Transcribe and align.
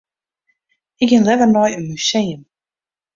Ik 1.01 1.07
gean 1.11 1.25
leaver 1.27 1.49
nei 1.51 1.71
in 1.77 1.89
museum. 1.91 2.41